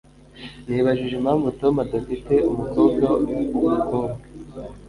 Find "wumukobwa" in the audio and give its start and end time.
3.23-4.15